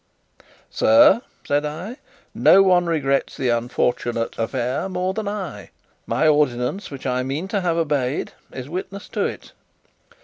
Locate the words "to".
7.49-7.61, 9.09-9.25